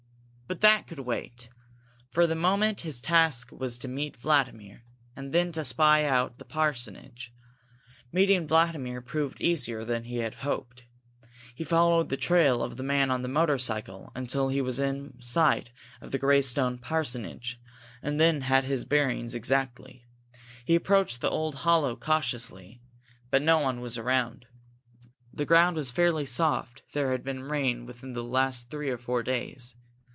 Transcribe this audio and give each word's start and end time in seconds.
But 0.51 0.59
that 0.59 0.85
could 0.85 0.99
wait. 0.99 1.47
For 2.11 2.27
the 2.27 2.35
moment 2.35 2.81
his 2.81 2.99
task 2.99 3.53
was 3.53 3.77
to 3.77 3.87
meet 3.87 4.17
Vladimir 4.17 4.83
and 5.15 5.31
then 5.31 5.53
to 5.53 5.63
spy 5.63 6.03
out 6.03 6.39
the 6.39 6.43
parsonage. 6.43 7.31
Meeting 8.11 8.47
Vladimir 8.49 8.99
proved 8.99 9.39
easier 9.39 9.85
than 9.85 10.03
he 10.03 10.17
had 10.17 10.33
hoped. 10.43 10.83
He 11.55 11.63
followed 11.63 12.09
the 12.09 12.17
trail 12.17 12.61
of 12.61 12.75
the 12.75 12.83
man 12.83 13.09
on 13.09 13.21
the 13.21 13.29
motorcycle 13.29 14.11
until 14.13 14.49
he 14.49 14.59
was 14.59 14.77
within 14.77 15.21
sight 15.21 15.71
of 16.01 16.11
the 16.11 16.19
grey 16.19 16.41
stone 16.41 16.77
parsonage, 16.77 17.57
and 18.03 18.19
then 18.19 18.41
had 18.41 18.65
his 18.65 18.83
bearings 18.83 19.33
exactly. 19.33 20.03
He 20.65 20.75
approached 20.75 21.21
the 21.21 21.29
hollow 21.31 21.95
cautiously, 21.95 22.81
but 23.29 23.41
no 23.41 23.59
one 23.59 23.79
was 23.79 23.97
around. 23.97 24.47
The 25.31 25.45
ground 25.45 25.77
was 25.77 25.91
fairly 25.91 26.25
soft; 26.25 26.81
there 26.93 27.13
had 27.13 27.23
been 27.23 27.43
rain 27.43 27.85
within 27.85 28.11
the 28.11 28.21
last 28.25 28.69
three 28.69 28.89
or 28.89 28.97
four 28.97 29.23
days. 29.23 29.75